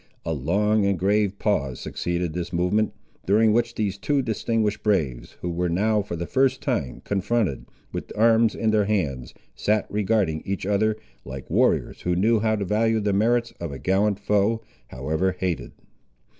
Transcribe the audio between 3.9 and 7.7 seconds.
two distinguished braves, who were now, for the first time, confronted,